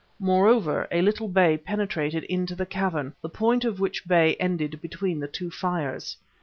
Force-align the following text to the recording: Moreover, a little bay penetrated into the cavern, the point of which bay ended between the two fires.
Moreover, 0.19 0.87
a 0.91 1.03
little 1.03 1.27
bay 1.27 1.57
penetrated 1.59 2.23
into 2.23 2.55
the 2.55 2.65
cavern, 2.65 3.13
the 3.21 3.29
point 3.29 3.63
of 3.65 3.79
which 3.79 4.07
bay 4.07 4.35
ended 4.39 4.81
between 4.81 5.19
the 5.19 5.27
two 5.27 5.51
fires. 5.51 6.17